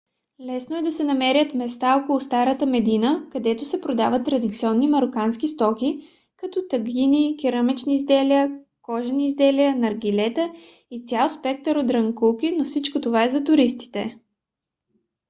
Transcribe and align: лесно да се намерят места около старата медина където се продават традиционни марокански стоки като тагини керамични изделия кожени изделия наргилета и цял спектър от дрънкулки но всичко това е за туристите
лесно 0.41 0.81
да 0.83 0.91
се 0.91 1.03
намерят 1.03 1.53
места 1.53 1.95
около 1.97 2.21
старата 2.21 2.65
медина 2.65 3.27
където 3.31 3.65
се 3.65 3.81
продават 3.81 4.25
традиционни 4.25 4.87
марокански 4.87 5.47
стоки 5.47 6.03
като 6.37 6.67
тагини 6.69 7.37
керамични 7.41 7.95
изделия 7.95 8.59
кожени 8.81 9.25
изделия 9.25 9.75
наргилета 9.75 10.51
и 10.91 11.05
цял 11.07 11.29
спектър 11.29 11.75
от 11.75 11.87
дрънкулки 11.87 12.51
но 12.57 12.63
всичко 12.63 13.01
това 13.01 13.23
е 13.25 13.29
за 13.29 13.43
туристите 13.43 14.17